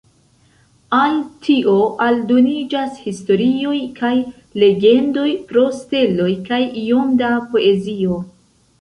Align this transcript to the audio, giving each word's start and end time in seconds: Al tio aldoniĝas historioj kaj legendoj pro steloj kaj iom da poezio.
Al 0.99 1.19
tio 1.47 1.75
aldoniĝas 2.05 2.97
historioj 3.03 3.75
kaj 4.01 4.13
legendoj 4.67 5.29
pro 5.53 5.69
steloj 5.81 6.31
kaj 6.53 6.63
iom 6.89 7.17
da 7.25 7.35
poezio. 7.55 8.23